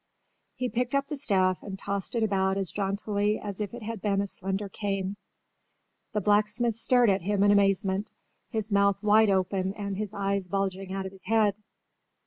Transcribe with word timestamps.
He 0.55 0.67
picked 0.67 0.95
up 0.95 1.05
the 1.05 1.15
staff 1.15 1.61
and 1.61 1.77
tossed 1.77 2.15
it 2.15 2.23
about 2.23 2.57
as 2.57 2.71
jauntily 2.71 3.39
as 3.39 3.61
if 3.61 3.71
it 3.75 3.83
had 3.83 4.01
been 4.01 4.19
a 4.19 4.25
slender 4.25 4.67
cane. 4.67 5.15
The 6.13 6.21
blacksmith 6.21 6.73
stared 6.73 7.11
at 7.11 7.21
him 7.21 7.43
in 7.43 7.51
amazement, 7.51 8.11
his 8.49 8.71
mouth 8.71 9.03
wide 9.03 9.29
open 9.29 9.75
and 9.75 9.95
his 9.95 10.15
eyes 10.15 10.47
bulging 10.47 10.91
out 10.91 11.05
of 11.05 11.11
his 11.11 11.25
head. 11.25 11.59